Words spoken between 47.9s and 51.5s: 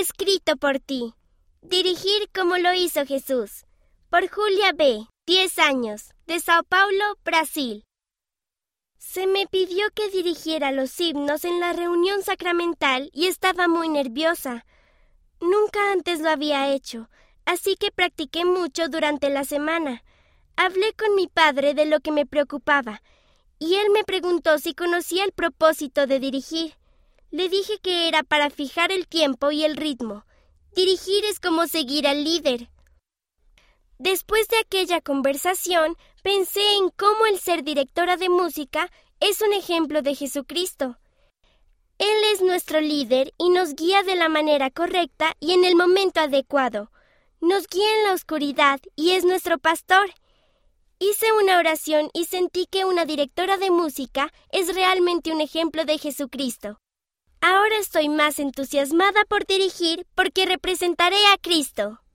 en la oscuridad y es nuestro pastor. Hice